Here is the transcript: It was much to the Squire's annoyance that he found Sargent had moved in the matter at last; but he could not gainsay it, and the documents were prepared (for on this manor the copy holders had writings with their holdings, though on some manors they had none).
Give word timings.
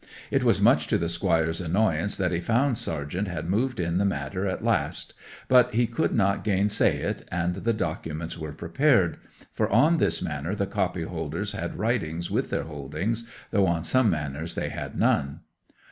It 0.31 0.43
was 0.43 0.59
much 0.59 0.87
to 0.87 0.97
the 0.97 1.07
Squire's 1.07 1.61
annoyance 1.61 2.17
that 2.17 2.31
he 2.31 2.39
found 2.39 2.79
Sargent 2.79 3.27
had 3.27 3.47
moved 3.47 3.79
in 3.79 3.99
the 3.99 4.03
matter 4.03 4.47
at 4.47 4.63
last; 4.63 5.13
but 5.47 5.75
he 5.75 5.85
could 5.85 6.11
not 6.11 6.43
gainsay 6.43 7.01
it, 7.01 7.27
and 7.31 7.57
the 7.57 7.71
documents 7.73 8.35
were 8.35 8.51
prepared 8.51 9.17
(for 9.53 9.69
on 9.69 9.99
this 9.99 10.19
manor 10.19 10.55
the 10.55 10.65
copy 10.65 11.03
holders 11.03 11.51
had 11.51 11.77
writings 11.77 12.31
with 12.31 12.49
their 12.49 12.63
holdings, 12.63 13.25
though 13.51 13.67
on 13.67 13.83
some 13.83 14.09
manors 14.09 14.55
they 14.55 14.69
had 14.69 14.97
none). 14.97 15.41